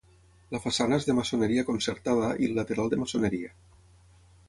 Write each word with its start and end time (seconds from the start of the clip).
La 0.55 0.61
façana 0.63 0.99
és 1.01 1.05
de 1.09 1.15
maçoneria 1.19 1.65
concertada 1.69 2.33
i 2.45 2.51
el 2.51 2.59
lateral 2.63 2.93
de 2.95 3.01
maçoneria. 3.07 3.57